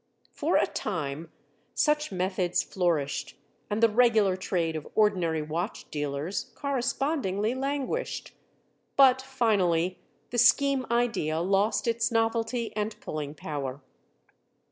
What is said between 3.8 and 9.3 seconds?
the regular trade of ordinary watch dealers correspondingly languished. But,